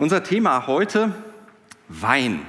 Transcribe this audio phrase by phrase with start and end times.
[0.00, 1.12] Unser Thema heute,
[1.88, 2.46] Wein.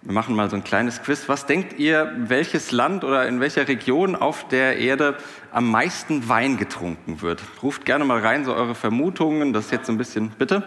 [0.00, 1.28] Wir machen mal so ein kleines Quiz.
[1.28, 5.18] Was denkt ihr, welches Land oder in welcher Region auf der Erde
[5.50, 7.42] am meisten Wein getrunken wird?
[7.62, 9.52] Ruft gerne mal rein, so eure Vermutungen.
[9.52, 10.62] Das ist jetzt ein bisschen, bitte?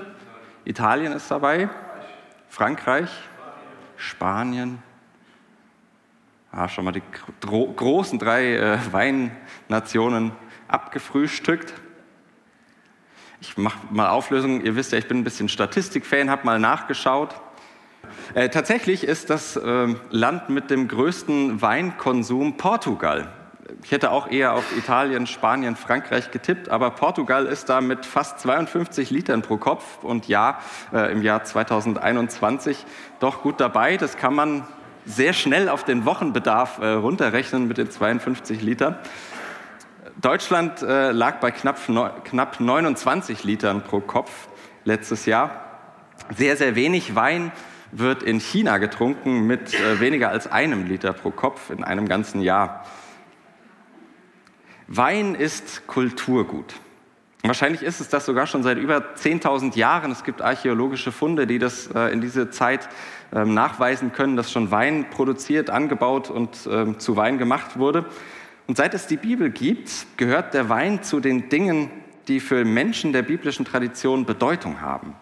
[0.65, 1.67] Italien ist dabei,
[2.47, 3.09] Frankreich,
[3.97, 4.83] Spanien.
[6.51, 7.01] Ah, schon mal die
[7.41, 10.31] großen drei äh, Weinnationen
[10.67, 11.73] abgefrühstückt.
[13.47, 14.65] Ich mache mal Auflösungen.
[14.65, 17.35] Ihr wisst ja, ich bin ein bisschen Statistikfan, habe mal nachgeschaut.
[18.33, 23.31] Äh, tatsächlich ist das äh, Land mit dem größten Weinkonsum Portugal.
[23.83, 28.39] Ich hätte auch eher auf Italien, Spanien, Frankreich getippt, aber Portugal ist da mit fast
[28.39, 30.59] 52 Litern pro Kopf und ja,
[30.91, 32.83] äh, im Jahr 2021
[33.19, 33.97] doch gut dabei.
[33.97, 34.65] Das kann man
[35.05, 38.97] sehr schnell auf den Wochenbedarf äh, runterrechnen mit den 52 Litern.
[40.21, 41.79] Deutschland äh, lag bei knapp,
[42.23, 44.47] knapp 29 Litern pro Kopf
[44.85, 45.61] letztes Jahr.
[46.35, 47.51] Sehr, sehr wenig Wein
[47.91, 52.41] wird in China getrunken mit äh, weniger als einem Liter pro Kopf in einem ganzen
[52.41, 52.85] Jahr.
[54.87, 56.75] Wein ist Kulturgut.
[57.43, 60.11] Wahrscheinlich ist es das sogar schon seit über 10.000 Jahren.
[60.11, 62.87] Es gibt archäologische Funde, die das äh, in diese Zeit
[63.33, 68.05] ähm, nachweisen können, dass schon Wein produziert, angebaut und ähm, zu Wein gemacht wurde.
[68.67, 71.89] Und seit es die Bibel gibt, gehört der Wein zu den Dingen,
[72.27, 75.15] die für Menschen der biblischen Tradition Bedeutung haben.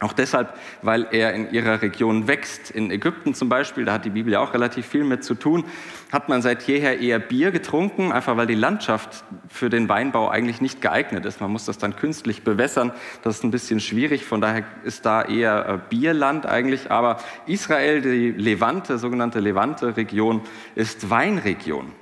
[0.00, 2.72] Auch deshalb, weil er in ihrer Region wächst.
[2.72, 5.64] In Ägypten zum Beispiel, da hat die Bibel ja auch relativ viel mit zu tun,
[6.12, 10.60] hat man seit jeher eher Bier getrunken, einfach weil die Landschaft für den Weinbau eigentlich
[10.60, 11.40] nicht geeignet ist.
[11.40, 12.90] Man muss das dann künstlich bewässern.
[13.22, 16.90] Das ist ein bisschen schwierig, von daher ist da eher äh, Bierland eigentlich.
[16.90, 20.42] Aber Israel, die Levante, sogenannte Levante-Region,
[20.74, 21.92] ist Weinregion.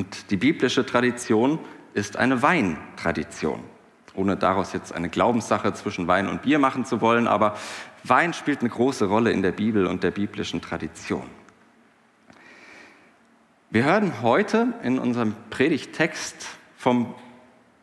[0.00, 1.58] Und die biblische Tradition
[1.92, 3.62] ist eine Weintradition.
[4.14, 7.54] Ohne daraus jetzt eine Glaubenssache zwischen Wein und Bier machen zu wollen, aber
[8.02, 11.24] Wein spielt eine große Rolle in der Bibel und der biblischen Tradition.
[13.68, 16.46] Wir hören heute in unserem Predigttext
[16.78, 17.14] von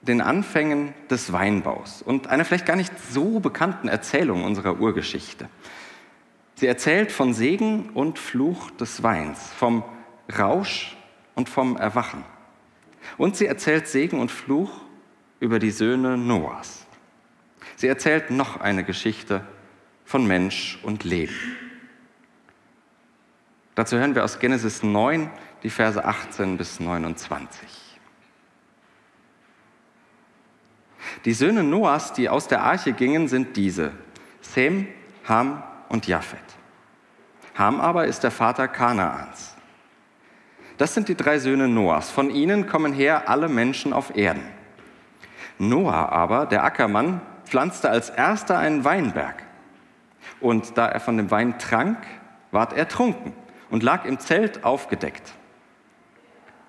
[0.01, 5.49] den Anfängen des Weinbaus und einer vielleicht gar nicht so bekannten Erzählung unserer Urgeschichte.
[6.55, 9.84] Sie erzählt von Segen und Fluch des Weins, vom
[10.35, 10.97] Rausch
[11.38, 12.25] und vom Erwachen.
[13.18, 14.72] Und sie erzählt Segen und Fluch
[15.40, 16.88] über die Söhne Noahs.
[17.75, 19.46] Sie erzählt noch eine Geschichte
[20.03, 21.36] von Mensch und Leben.
[23.76, 25.30] Dazu hören wir aus Genesis 9
[25.62, 27.59] die Verse 18 bis 29.
[31.24, 33.92] Die Söhne Noahs, die aus der Arche gingen, sind diese:
[34.42, 34.88] Sem,
[35.28, 36.40] Ham und Japhet.
[37.53, 39.56] Ham aber ist der Vater Kanaans.
[40.78, 42.12] Das sind die drei Söhne Noahs.
[42.12, 44.44] Von ihnen kommen her alle Menschen auf Erden.
[45.58, 49.44] Noah aber, der Ackermann, pflanzte als erster einen Weinberg.
[50.40, 51.98] Und da er von dem Wein trank,
[52.52, 53.34] ward er trunken
[53.72, 55.34] und lag im Zelt aufgedeckt.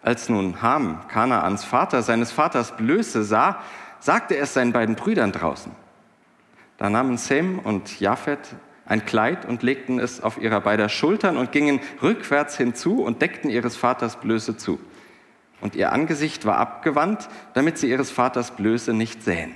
[0.03, 3.59] Als nun Ham, Kanaans Vater, seines Vaters Blöße sah,
[3.99, 5.73] sagte er es seinen beiden Brüdern draußen.
[6.79, 8.55] Da nahmen Sem und Japhet
[8.89, 13.51] ein Kleid und legten es auf ihrer beider Schultern und gingen rückwärts hinzu und deckten
[13.51, 14.81] ihres Vaters Blöße zu.
[15.61, 19.53] Und ihr Angesicht war abgewandt, damit sie ihres Vaters Blöße nicht sähen.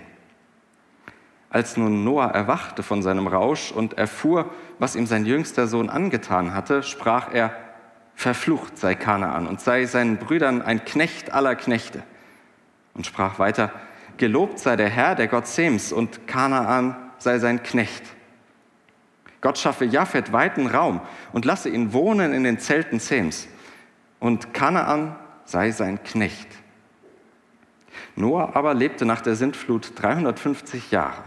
[1.48, 6.54] Als nun Noah erwachte von seinem Rausch und erfuhr, was ihm sein jüngster Sohn angetan
[6.54, 7.54] hatte, sprach er,
[8.15, 12.03] verflucht sei Kanaan und sei seinen Brüdern ein Knecht aller Knechte.
[12.94, 13.71] Und sprach weiter,
[14.18, 18.04] gelobt sei der Herr, der Gott Sems, und Kanaan sei sein Knecht.
[19.42, 21.03] Gott schaffe Japhet weiten Raum
[21.33, 23.48] und lasse ihn wohnen in den Zelten Sems.
[24.21, 26.48] Und Kanaan sei sein Knecht.
[28.15, 31.24] Noah aber lebte nach der Sintflut 350 Jahre.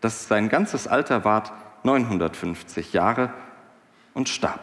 [0.00, 1.52] Das sein ganzes Alter ward
[1.84, 3.32] 950 Jahre
[4.14, 4.60] und starb.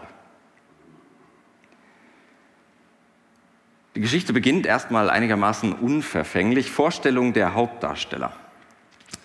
[3.94, 6.72] Die Geschichte beginnt erstmal einigermaßen unverfänglich.
[6.72, 8.34] Vorstellung der Hauptdarsteller.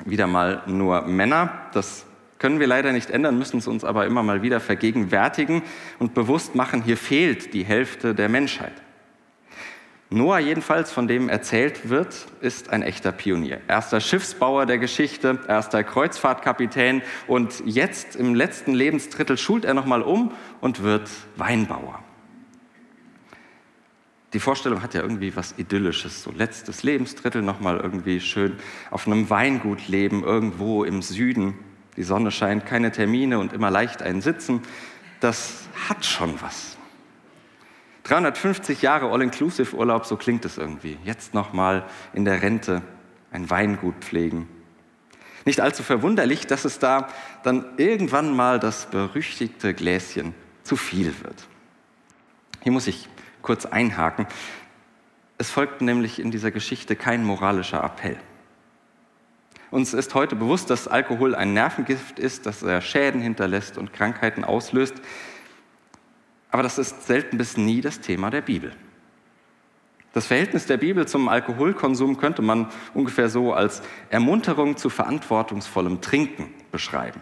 [0.04, 1.50] Wieder mal nur Männer.
[1.72, 2.06] Das
[2.40, 5.62] können wir leider nicht ändern, müssen es uns aber immer mal wieder vergegenwärtigen
[6.00, 8.72] und bewusst machen, hier fehlt die Hälfte der Menschheit.
[10.08, 13.60] Noah jedenfalls, von dem erzählt wird, ist ein echter Pionier.
[13.68, 20.32] Erster Schiffsbauer der Geschichte, erster Kreuzfahrtkapitän und jetzt im letzten Lebensdrittel schult er nochmal um
[20.60, 22.02] und wird Weinbauer.
[24.32, 28.56] Die Vorstellung hat ja irgendwie was Idyllisches, so letztes Lebensdrittel nochmal irgendwie schön
[28.90, 31.54] auf einem Weingut leben, irgendwo im Süden.
[31.96, 34.62] Die Sonne scheint, keine Termine und immer leicht ein Sitzen.
[35.20, 36.76] Das hat schon was.
[38.04, 40.98] 350 Jahre All-Inclusive-Urlaub, so klingt es irgendwie.
[41.04, 42.82] Jetzt nochmal in der Rente
[43.30, 44.48] ein Weingut pflegen.
[45.44, 47.08] Nicht allzu verwunderlich, dass es da
[47.42, 51.46] dann irgendwann mal das berüchtigte Gläschen zu viel wird.
[52.62, 53.08] Hier muss ich
[53.42, 54.26] kurz einhaken.
[55.38, 58.18] Es folgt nämlich in dieser Geschichte kein moralischer Appell.
[59.70, 64.44] Uns ist heute bewusst, dass Alkohol ein Nervengift ist, dass er Schäden hinterlässt und Krankheiten
[64.44, 64.94] auslöst.
[66.50, 68.72] Aber das ist selten bis nie das Thema der Bibel.
[70.12, 76.52] Das Verhältnis der Bibel zum Alkoholkonsum könnte man ungefähr so als Ermunterung zu verantwortungsvollem Trinken
[76.72, 77.20] beschreiben.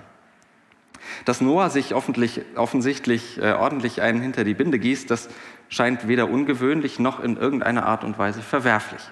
[1.26, 5.28] Dass Noah sich offensichtlich äh, ordentlich einen hinter die Binde gießt, das
[5.68, 9.02] scheint weder ungewöhnlich noch in irgendeiner Art und Weise verwerflich.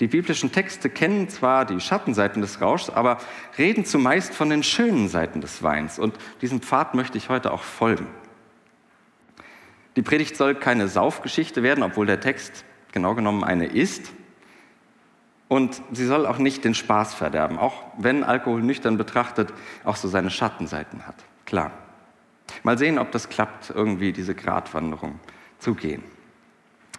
[0.00, 3.18] Die biblischen Texte kennen zwar die Schattenseiten des Rauschs, aber
[3.58, 5.98] reden zumeist von den schönen Seiten des Weins.
[5.98, 8.06] Und diesem Pfad möchte ich heute auch folgen.
[9.96, 14.12] Die Predigt soll keine Saufgeschichte werden, obwohl der Text genau genommen eine ist.
[15.48, 19.52] Und sie soll auch nicht den Spaß verderben, auch wenn Alkohol nüchtern betrachtet
[19.84, 21.16] auch so seine Schattenseiten hat.
[21.46, 21.72] Klar.
[22.62, 25.18] Mal sehen, ob das klappt, irgendwie diese Gratwanderung
[25.58, 26.04] zu gehen.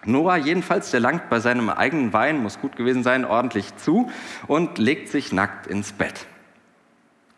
[0.05, 4.09] Noah jedenfalls, der langt bei seinem eigenen Wein, muss gut gewesen sein, ordentlich zu
[4.47, 6.25] und legt sich nackt ins Bett.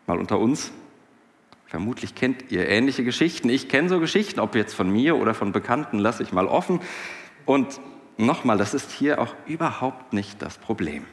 [0.06, 0.72] Mal unter uns,
[1.72, 3.48] Vermutlich kennt ihr ähnliche Geschichten.
[3.48, 6.80] Ich kenne so Geschichten, ob jetzt von mir oder von Bekannten, lasse ich mal offen.
[7.46, 7.80] Und
[8.18, 11.06] nochmal, das ist hier auch überhaupt nicht das Problem.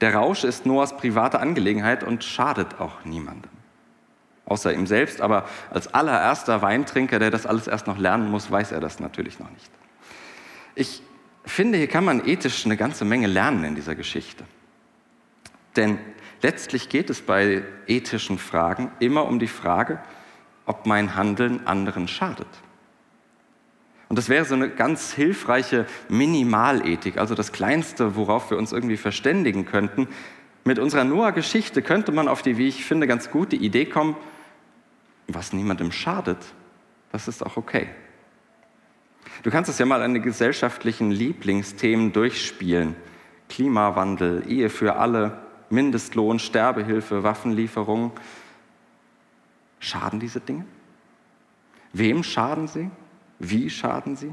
[0.00, 3.50] Der Rausch ist Noahs private Angelegenheit und schadet auch niemandem.
[4.46, 8.72] Außer ihm selbst, aber als allererster Weintrinker, der das alles erst noch lernen muss, weiß
[8.72, 9.70] er das natürlich noch nicht.
[10.74, 11.02] Ich
[11.44, 14.44] finde, hier kann man ethisch eine ganze Menge lernen in dieser Geschichte.
[15.76, 15.98] Denn
[16.42, 20.00] Letztlich geht es bei ethischen Fragen immer um die Frage,
[20.66, 22.48] ob mein Handeln anderen schadet.
[24.08, 28.96] Und das wäre so eine ganz hilfreiche Minimalethik, also das Kleinste, worauf wir uns irgendwie
[28.96, 30.08] verständigen könnten.
[30.64, 34.16] Mit unserer Noah-Geschichte könnte man auf die, wie ich finde, ganz gute Idee kommen,
[35.28, 36.38] was niemandem schadet,
[37.12, 37.88] das ist auch okay.
[39.42, 42.94] Du kannst es ja mal an den gesellschaftlichen Lieblingsthemen durchspielen.
[43.48, 48.12] Klimawandel, Ehe für alle, Mindestlohn, Sterbehilfe, Waffenlieferung.
[49.80, 50.64] Schaden diese Dinge?
[51.92, 52.90] Wem schaden sie?
[53.38, 54.32] Wie schaden sie?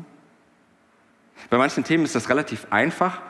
[1.50, 3.22] Bei manchen Themen ist das relativ einfach.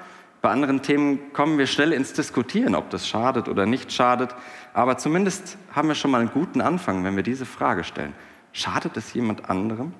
[0.41, 4.35] Bei anderen Themen kommen wir schnell ins Diskutieren, ob das schadet oder nicht schadet.
[4.73, 8.13] Aber zumindest haben wir schon mal einen guten Anfang, wenn wir diese Frage stellen.
[8.51, 9.93] Schadet es jemand anderem?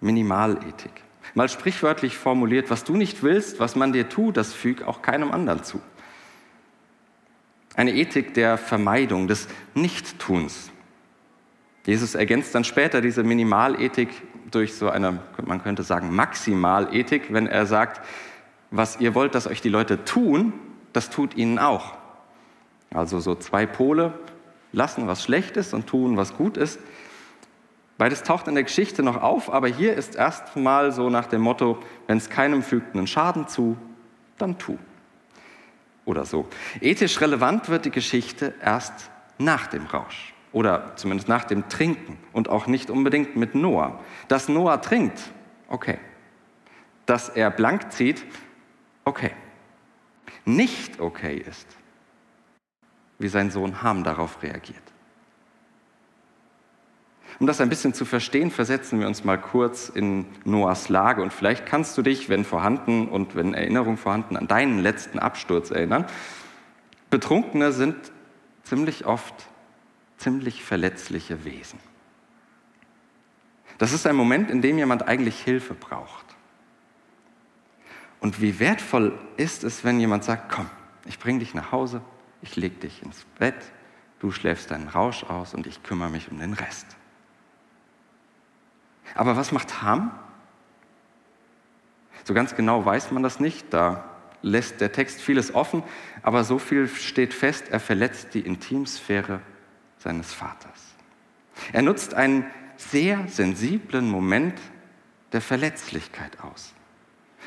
[0.00, 1.02] Minimalethik.
[1.34, 5.30] Mal sprichwörtlich formuliert, was du nicht willst, was man dir tut, das füg auch keinem
[5.30, 5.80] anderen zu.
[7.76, 10.70] Eine Ethik der Vermeidung, des Nichttuns.
[11.86, 14.08] Jesus ergänzt dann später diese Minimalethik
[14.50, 18.04] durch so eine, man könnte sagen, Maximalethik, wenn er sagt,
[18.70, 20.52] was ihr wollt, dass euch die Leute tun,
[20.92, 21.96] das tut ihnen auch.
[22.92, 24.14] Also so zwei Pole,
[24.72, 26.78] lassen, was schlecht ist und tun, was gut ist.
[28.00, 31.78] Beides taucht in der Geschichte noch auf, aber hier ist erstmal so nach dem Motto,
[32.06, 33.76] wenn es keinem fügt einen Schaden zu,
[34.38, 34.78] dann tu
[36.06, 36.48] oder so.
[36.80, 42.48] Ethisch relevant wird die Geschichte erst nach dem Rausch oder zumindest nach dem Trinken und
[42.48, 44.00] auch nicht unbedingt mit Noah.
[44.28, 45.20] Dass Noah trinkt,
[45.68, 45.98] okay.
[47.04, 48.24] Dass er blank zieht,
[49.04, 49.32] okay.
[50.46, 51.66] Nicht okay ist,
[53.18, 54.89] wie sein Sohn Ham darauf reagiert.
[57.40, 61.32] Um das ein bisschen zu verstehen, versetzen wir uns mal kurz in Noahs Lage und
[61.32, 66.04] vielleicht kannst du dich, wenn vorhanden und wenn Erinnerung vorhanden, an deinen letzten Absturz erinnern.
[67.08, 67.96] Betrunkene sind
[68.62, 69.48] ziemlich oft
[70.20, 71.80] ziemlich verletzliche Wesen.
[73.78, 76.26] Das ist ein Moment, in dem jemand eigentlich Hilfe braucht.
[78.20, 80.68] Und wie wertvoll ist es, wenn jemand sagt, komm,
[81.06, 82.02] ich bringe dich nach Hause,
[82.42, 83.54] ich lege dich ins Bett,
[84.18, 86.98] du schläfst deinen Rausch aus und ich kümmere mich um den Rest.
[89.14, 90.10] Aber was macht Ham?
[92.24, 94.04] So ganz genau weiß man das nicht, da
[94.42, 95.82] lässt der Text vieles offen,
[96.22, 99.40] aber so viel steht fest, er verletzt die Intimsphäre
[99.98, 100.94] seines Vaters.
[101.72, 104.58] Er nutzt einen sehr sensiblen Moment
[105.32, 106.72] der Verletzlichkeit aus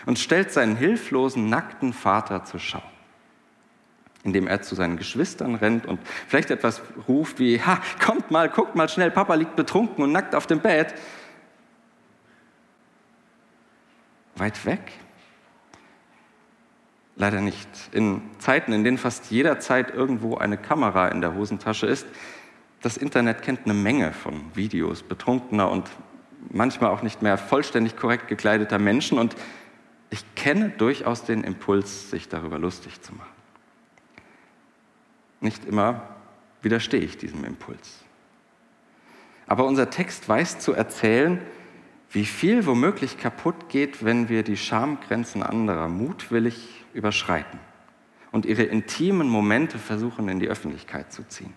[0.06, 2.84] und stellt seinen hilflosen, nackten Vater zur Schau,
[4.24, 8.76] indem er zu seinen Geschwistern rennt und vielleicht etwas ruft wie, ha, kommt mal, guckt
[8.76, 10.94] mal schnell, Papa liegt betrunken und nackt auf dem Bett.
[14.36, 14.92] Weit weg?
[17.16, 17.68] Leider nicht.
[17.92, 22.08] In Zeiten, in denen fast jederzeit irgendwo eine Kamera in der Hosentasche ist,
[22.82, 25.90] das Internet kennt eine Menge von Videos betrunkener und
[26.50, 29.36] manchmal auch nicht mehr vollständig korrekt gekleideter Menschen und
[30.10, 33.32] ich kenne durchaus den Impuls, sich darüber lustig zu machen.
[35.40, 36.16] Nicht immer
[36.62, 38.00] widerstehe ich diesem Impuls.
[39.48, 41.40] Aber unser Text weiß zu erzählen,
[42.14, 47.60] wie viel womöglich kaputt geht, wenn wir die Schamgrenzen anderer mutwillig überschreiten
[48.32, 51.54] und ihre intimen Momente versuchen in die Öffentlichkeit zu ziehen.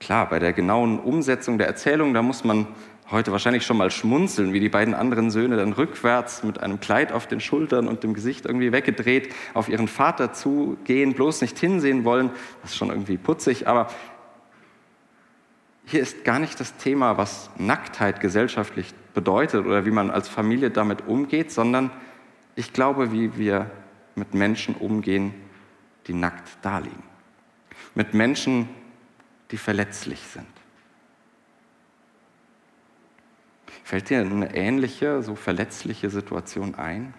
[0.00, 2.66] Klar, bei der genauen Umsetzung der Erzählung, da muss man
[3.10, 7.12] heute wahrscheinlich schon mal schmunzeln, wie die beiden anderen Söhne dann rückwärts mit einem Kleid
[7.12, 12.04] auf den Schultern und dem Gesicht irgendwie weggedreht auf ihren Vater zugehen, bloß nicht hinsehen
[12.04, 12.30] wollen.
[12.62, 13.88] Das ist schon irgendwie putzig, aber
[15.90, 20.70] hier ist gar nicht das Thema, was Nacktheit gesellschaftlich bedeutet oder wie man als Familie
[20.70, 21.90] damit umgeht, sondern
[22.54, 23.68] ich glaube, wie wir
[24.14, 25.34] mit Menschen umgehen,
[26.06, 27.02] die nackt daliegen.
[27.96, 28.68] Mit Menschen,
[29.50, 30.46] die verletzlich sind.
[33.82, 37.14] Fällt dir eine ähnliche, so verletzliche Situation ein,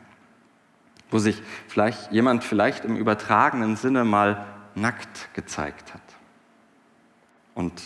[1.09, 6.01] wo sich vielleicht jemand vielleicht im übertragenen Sinne mal nackt gezeigt hat
[7.53, 7.81] und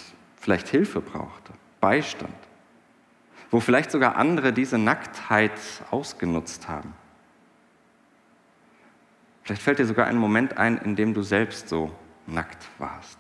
[0.45, 2.35] vielleicht Hilfe brauchte, Beistand,
[3.49, 5.59] wo vielleicht sogar andere diese Nacktheit
[5.89, 6.93] ausgenutzt haben?
[9.41, 11.89] Vielleicht fällt dir sogar ein Moment ein, in dem du selbst so
[12.27, 13.17] nackt warst.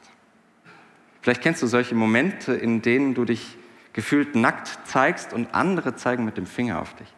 [1.23, 3.57] Vielleicht kennst du solche Momente, in denen du dich
[3.93, 7.11] gefühlt nackt zeigst und andere zeigen mit dem Finger auf dich.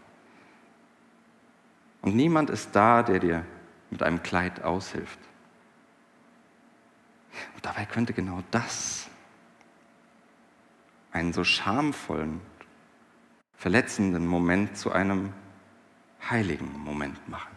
[2.01, 3.45] Und niemand ist da, der dir
[3.89, 5.19] mit einem Kleid aushilft.
[7.55, 9.09] Und dabei könnte genau das
[11.11, 12.41] einen so schamvollen,
[13.55, 15.33] verletzenden Moment zu einem
[16.29, 17.55] heiligen Moment machen.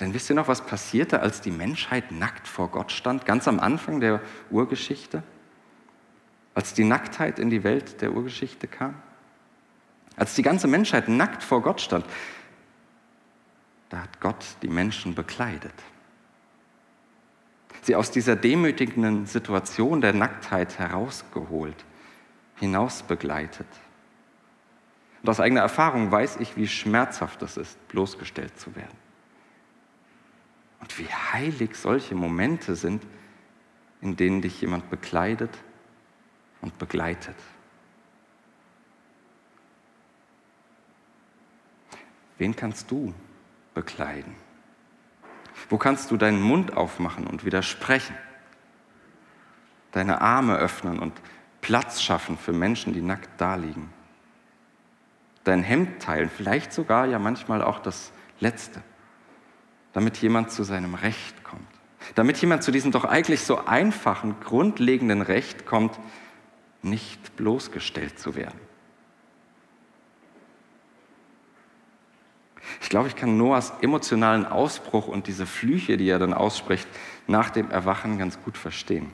[0.00, 3.60] Denn wisst ihr noch, was passierte, als die Menschheit nackt vor Gott stand, ganz am
[3.60, 4.20] Anfang der
[4.50, 5.22] Urgeschichte?
[6.56, 8.94] als die Nacktheit in die Welt der Urgeschichte kam?
[10.16, 12.06] Als die ganze Menschheit nackt vor Gott stand,
[13.90, 15.74] da hat Gott die Menschen bekleidet.
[17.86, 21.84] Sie aus dieser demütigenden Situation der Nacktheit herausgeholt,
[22.56, 23.68] hinausbegleitet.
[25.22, 28.98] Und aus eigener Erfahrung weiß ich, wie schmerzhaft es ist, bloßgestellt zu werden.
[30.80, 33.06] Und wie heilig solche Momente sind,
[34.00, 35.56] in denen dich jemand bekleidet
[36.62, 37.36] und begleitet.
[42.36, 43.14] Wen kannst du
[43.74, 44.45] bekleiden?
[45.68, 48.14] Wo kannst du deinen Mund aufmachen und widersprechen?
[49.92, 51.12] Deine Arme öffnen und
[51.60, 53.90] Platz schaffen für Menschen, die nackt daliegen?
[55.44, 58.82] Dein Hemd teilen, vielleicht sogar ja manchmal auch das Letzte,
[59.92, 61.66] damit jemand zu seinem Recht kommt.
[62.14, 65.98] Damit jemand zu diesem doch eigentlich so einfachen, grundlegenden Recht kommt,
[66.82, 68.60] nicht bloßgestellt zu werden.
[72.80, 76.88] Ich glaube, ich kann Noahs emotionalen Ausbruch und diese Flüche, die er dann ausspricht,
[77.26, 79.10] nach dem Erwachen ganz gut verstehen.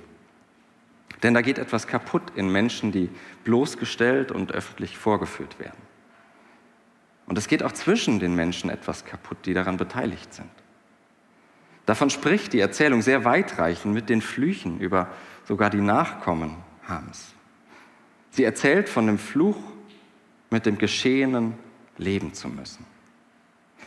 [1.23, 3.09] Denn da geht etwas kaputt in Menschen, die
[3.45, 5.79] bloßgestellt und öffentlich vorgeführt werden.
[7.27, 10.51] Und es geht auch zwischen den Menschen etwas kaputt, die daran beteiligt sind.
[11.87, 15.09] Davon spricht die Erzählung sehr weitreichend mit den Flüchen über
[15.45, 17.35] sogar die Nachkommen Hams.
[18.31, 19.57] Sie erzählt von dem Fluch,
[20.51, 21.55] mit dem Geschehenen
[21.99, 22.85] leben zu müssen.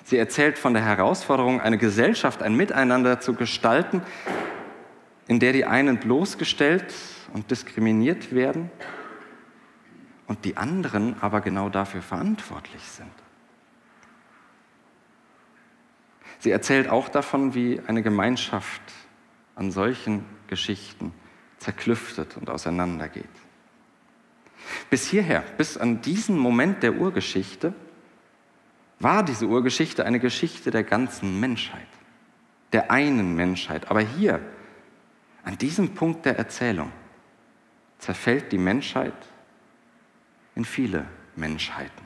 [0.05, 4.03] Sie erzählt von der Herausforderung, eine Gesellschaft, ein Miteinander zu gestalten,
[5.27, 6.93] in der die einen bloßgestellt
[7.33, 8.69] und diskriminiert werden
[10.27, 13.09] und die anderen aber genau dafür verantwortlich sind.
[16.37, 18.83] Sie erzählt auch davon, wie eine Gemeinschaft
[19.55, 21.15] an solchen Geschichten
[21.57, 23.25] zerklüftet und auseinandergeht.
[24.91, 27.73] Bis hierher, bis an diesen Moment der Urgeschichte,
[29.05, 31.87] war diese Urgeschichte eine Geschichte der ganzen Menschheit,
[32.73, 33.91] der einen Menschheit.
[33.91, 34.41] Aber hier,
[35.43, 36.91] an diesem Punkt der Erzählung,
[37.99, 39.13] zerfällt die Menschheit
[40.55, 42.03] in viele Menschheiten.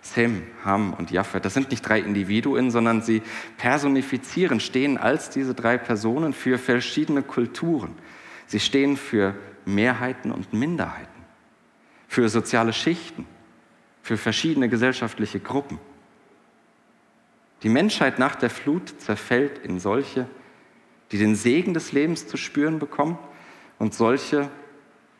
[0.00, 3.20] Sem, Ham und Japheth, das sind nicht drei Individuen, sondern sie
[3.58, 7.98] personifizieren, stehen als diese drei Personen für verschiedene Kulturen.
[8.46, 9.34] Sie stehen für
[9.66, 11.10] Mehrheiten und Minderheiten.
[12.08, 13.26] für soziale Schichten,
[14.06, 15.80] für verschiedene gesellschaftliche Gruppen.
[17.64, 20.28] Die Menschheit nach der Flut zerfällt in solche,
[21.10, 23.18] die den Segen des Lebens zu spüren bekommen
[23.80, 24.48] und solche,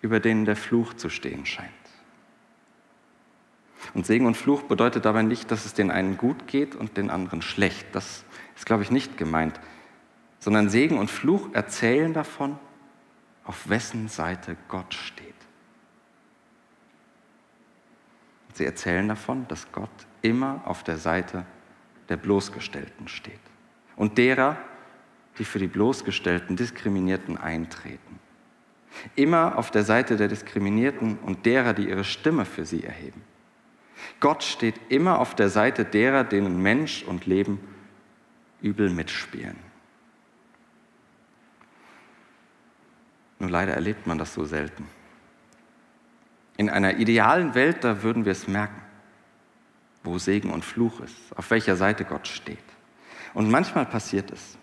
[0.02, 1.72] über denen der Fluch zu stehen scheint.
[3.92, 7.10] Und Segen und Fluch bedeutet dabei nicht, dass es den einen gut geht und den
[7.10, 7.88] anderen schlecht.
[7.90, 8.24] Das
[8.54, 9.58] ist, glaube ich, nicht gemeint.
[10.38, 12.56] Sondern Segen und Fluch erzählen davon,
[13.42, 15.35] auf wessen Seite Gott steht.
[18.56, 19.90] Sie erzählen davon, dass Gott
[20.22, 21.44] immer auf der Seite
[22.08, 23.38] der Bloßgestellten steht
[23.96, 24.56] und derer,
[25.36, 28.18] die für die bloßgestellten Diskriminierten eintreten.
[29.14, 33.22] Immer auf der Seite der Diskriminierten und derer, die ihre Stimme für sie erheben.
[34.20, 37.60] Gott steht immer auf der Seite derer, denen Mensch und Leben
[38.62, 39.58] übel mitspielen.
[43.38, 44.88] Nur leider erlebt man das so selten.
[46.56, 48.80] In einer idealen Welt, da würden wir es merken,
[50.02, 52.58] wo Segen und Fluch ist, auf welcher Seite Gott steht.
[53.34, 54.56] Und manchmal passiert es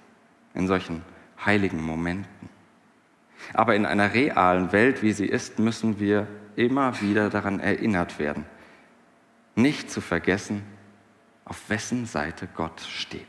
[0.54, 1.04] in solchen
[1.46, 2.50] heiligen Momenten.
[3.54, 8.46] Aber in einer realen Welt, wie sie ist, müssen wir immer wieder daran erinnert werden,
[9.56, 10.64] nicht zu vergessen,
[11.46, 13.28] auf wessen Seite Gott steht,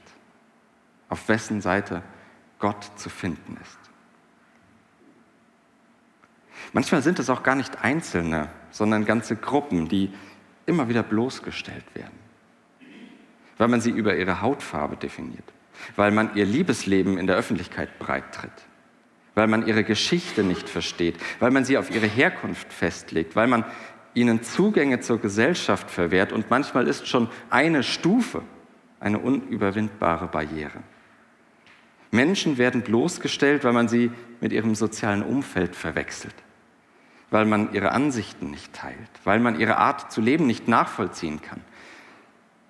[1.09, 2.02] auf wessen Seite
[2.59, 3.78] Gott zu finden ist.
[6.73, 10.12] Manchmal sind es auch gar nicht Einzelne, sondern ganze Gruppen, die
[10.66, 12.18] immer wieder bloßgestellt werden,
[13.59, 15.44] weil man sie über ihre Hautfarbe definiert,
[15.97, 18.50] weil man ihr Liebesleben in der Öffentlichkeit breittritt,
[19.35, 23.64] weil man ihre Geschichte nicht versteht, weil man sie auf ihre Herkunft festlegt, weil man
[24.14, 26.33] ihnen Zugänge zur Gesellschaft verwehrt.
[26.33, 28.42] Und manchmal ist schon eine Stufe
[29.04, 30.83] eine unüberwindbare Barriere.
[32.11, 36.35] Menschen werden bloßgestellt, weil man sie mit ihrem sozialen Umfeld verwechselt,
[37.35, 41.61] weil man ihre Ansichten nicht teilt, weil man ihre Art zu leben nicht nachvollziehen kann,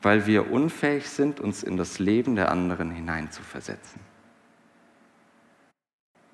[0.01, 4.01] weil wir unfähig sind, uns in das Leben der anderen hineinzuversetzen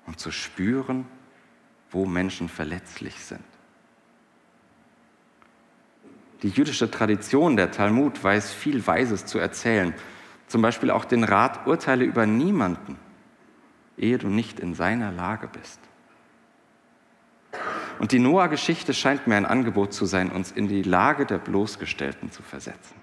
[0.05, 1.05] und zu spüren,
[1.89, 3.43] wo Menschen verletzlich sind.
[6.41, 9.93] Die jüdische Tradition, der Talmud, weiß viel Weises zu erzählen.
[10.47, 12.97] Zum Beispiel auch den Rat, urteile über niemanden,
[13.97, 15.81] ehe du nicht in seiner Lage bist.
[17.99, 22.31] Und die Noah-Geschichte scheint mir ein Angebot zu sein, uns in die Lage der Bloßgestellten
[22.31, 22.95] zu versetzen.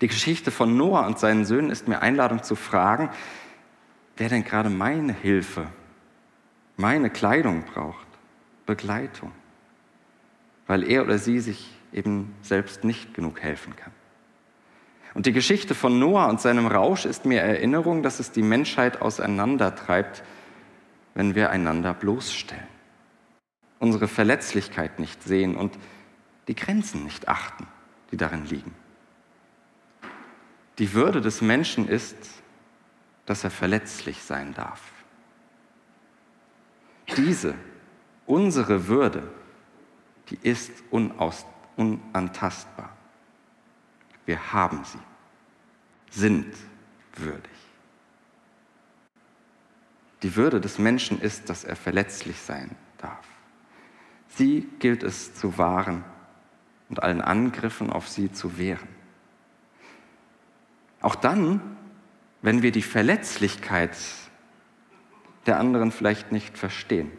[0.00, 3.10] Die Geschichte von Noah und seinen Söhnen ist mir Einladung zu fragen,
[4.16, 5.66] wer denn gerade meine Hilfe,
[6.76, 8.06] meine Kleidung braucht,
[8.66, 9.32] Begleitung,
[10.66, 13.92] weil er oder sie sich eben selbst nicht genug helfen kann.
[15.14, 19.00] Und die Geschichte von Noah und seinem Rausch ist mir Erinnerung, dass es die Menschheit
[19.00, 20.22] auseinandertreibt,
[21.14, 22.62] wenn wir einander bloßstellen,
[23.78, 25.78] unsere Verletzlichkeit nicht sehen und
[26.48, 27.66] die Grenzen nicht achten,
[28.10, 28.74] die darin liegen.
[30.78, 32.16] Die Würde des Menschen ist,
[33.26, 34.80] dass er verletzlich sein darf.
[37.16, 37.54] Diese,
[38.26, 39.30] unsere Würde,
[40.30, 42.90] die ist unausdrücklich unantastbar.
[44.26, 44.98] Wir haben sie,
[46.10, 46.54] sind
[47.14, 47.50] würdig.
[50.22, 52.87] Die Würde des Menschen ist, dass er verletzlich sein darf.
[54.28, 56.04] Sie gilt es zu wahren
[56.88, 58.88] und allen Angriffen auf sie zu wehren.
[61.00, 61.60] Auch dann,
[62.42, 63.96] wenn wir die Verletzlichkeit
[65.46, 67.10] der anderen vielleicht nicht verstehen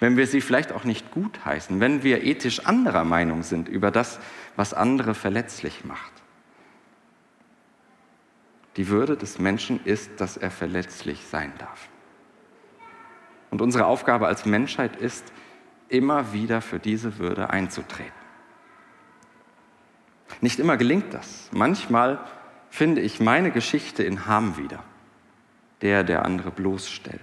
[0.00, 4.18] wenn wir sie vielleicht auch nicht gutheißen, wenn wir ethisch anderer Meinung sind über das,
[4.56, 6.12] was andere verletzlich macht.
[8.76, 11.88] Die Würde des Menschen ist, dass er verletzlich sein darf.
[13.50, 15.32] Und unsere Aufgabe als Menschheit ist,
[15.88, 18.12] immer wieder für diese Würde einzutreten.
[20.40, 21.48] Nicht immer gelingt das.
[21.52, 22.18] Manchmal
[22.70, 24.82] finde ich meine Geschichte in Ham wieder,
[25.80, 27.20] der der andere bloßstellt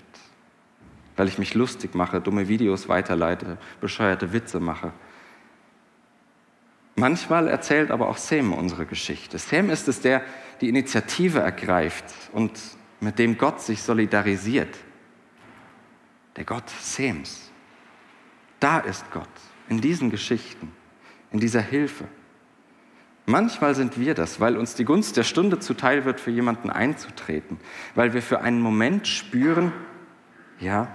[1.15, 4.91] weil ich mich lustig mache, dumme Videos weiterleite, bescheuerte Witze mache.
[6.95, 9.38] Manchmal erzählt aber auch Sam unsere Geschichte.
[9.39, 10.23] Sam ist es, der
[10.62, 12.52] die Initiative ergreift und
[12.99, 14.76] mit dem Gott sich solidarisiert.
[16.36, 17.52] Der Gott Sams.
[18.63, 19.28] Da ist Gott,
[19.67, 20.71] in diesen Geschichten,
[21.34, 22.06] in dieser Hilfe.
[23.26, 27.60] Manchmal sind wir das, weil uns die Gunst der Stunde zuteil wird, für jemanden einzutreten,
[27.93, 29.73] weil wir für einen Moment spüren,
[30.62, 30.88] ja,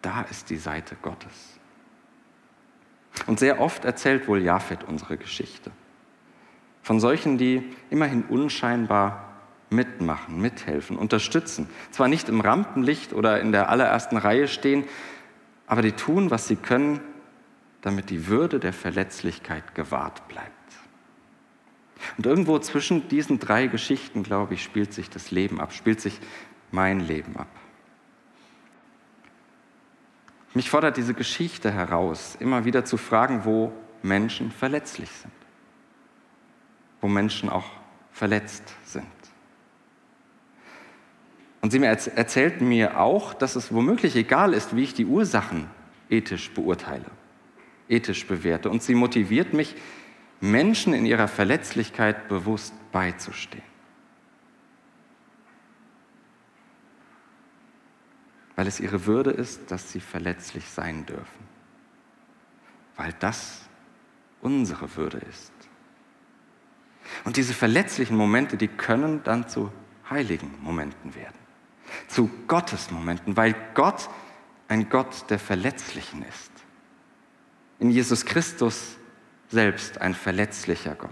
[0.00, 1.58] da ist die Seite Gottes.
[3.26, 5.72] Und sehr oft erzählt wohl Japhet unsere Geschichte.
[6.82, 9.28] Von solchen, die immerhin unscheinbar
[9.70, 11.68] mitmachen, mithelfen, unterstützen.
[11.90, 14.84] Zwar nicht im Rampenlicht oder in der allerersten Reihe stehen,
[15.70, 16.98] aber die tun, was sie können,
[17.80, 20.50] damit die Würde der Verletzlichkeit gewahrt bleibt.
[22.18, 26.18] Und irgendwo zwischen diesen drei Geschichten, glaube ich, spielt sich das Leben ab, spielt sich
[26.72, 27.46] mein Leben ab.
[30.54, 35.32] Mich fordert diese Geschichte heraus, immer wieder zu fragen, wo Menschen verletzlich sind,
[37.00, 37.70] wo Menschen auch
[38.10, 39.06] verletzt sind.
[41.60, 45.68] Und sie erzählt mir auch, dass es womöglich egal ist, wie ich die Ursachen
[46.08, 47.04] ethisch beurteile,
[47.88, 48.70] ethisch bewerte.
[48.70, 49.76] Und sie motiviert mich,
[50.40, 53.62] Menschen in ihrer Verletzlichkeit bewusst beizustehen.
[58.56, 61.48] Weil es ihre Würde ist, dass sie verletzlich sein dürfen.
[62.96, 63.68] Weil das
[64.40, 65.52] unsere Würde ist.
[67.24, 69.70] Und diese verletzlichen Momente, die können dann zu
[70.08, 71.39] heiligen Momenten werden.
[72.08, 74.08] Zu Gottes Momenten, weil Gott
[74.68, 76.50] ein Gott der Verletzlichen ist.
[77.78, 78.96] In Jesus Christus
[79.48, 81.10] selbst ein verletzlicher Gott,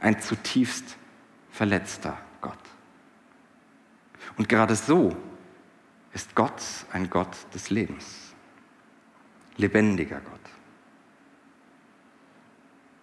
[0.00, 0.96] ein zutiefst
[1.50, 2.58] verletzter Gott.
[4.36, 5.16] Und gerade so
[6.12, 6.62] ist Gott
[6.92, 8.34] ein Gott des Lebens,
[9.56, 10.40] lebendiger Gott,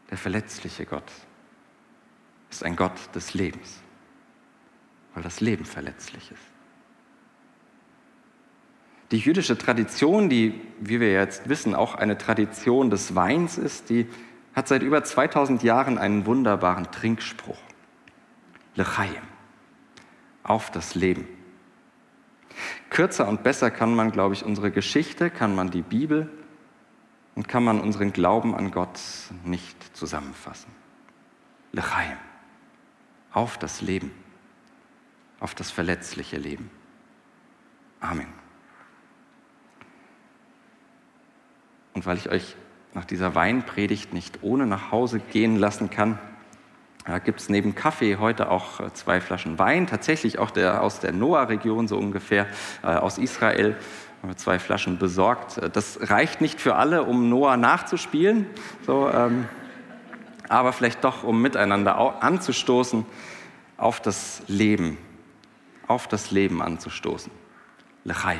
[0.09, 1.11] der verletzliche Gott
[2.49, 3.79] ist ein Gott des Lebens,
[5.13, 6.52] weil das Leben verletzlich ist.
[9.13, 14.09] Die jüdische Tradition, die, wie wir jetzt wissen, auch eine Tradition des Weins ist, die
[14.55, 17.59] hat seit über 2000 Jahren einen wunderbaren Trinkspruch.
[18.73, 19.21] Lechaim,
[20.41, 21.27] auf das Leben.
[22.89, 26.31] Kürzer und besser kann man, glaube ich, unsere Geschichte, kann man die Bibel
[27.35, 28.99] und kann man unseren Glauben an Gott
[29.45, 30.71] nicht zusammenfassen.
[31.71, 32.17] Lechaim,
[33.31, 34.09] auf das Leben,
[35.39, 36.71] auf das verletzliche Leben.
[37.99, 38.42] Amen.
[41.93, 42.55] Und weil ich euch
[42.93, 46.19] nach dieser Weinpredigt nicht ohne nach Hause gehen lassen kann,
[47.25, 51.11] gibt es neben Kaffee heute auch äh, zwei Flaschen Wein, tatsächlich auch der, aus der
[51.11, 52.47] Noah-Region so ungefähr,
[52.81, 53.75] äh, aus Israel.
[54.21, 55.57] Haben wir zwei Flaschen besorgt.
[55.57, 58.47] Äh, das reicht nicht für alle, um Noah nachzuspielen,
[58.85, 59.49] so, ähm,
[60.47, 63.05] aber vielleicht doch, um miteinander anzustoßen
[63.77, 64.97] auf das Leben,
[65.87, 67.31] auf das Leben anzustoßen.
[68.05, 68.39] Lechaim.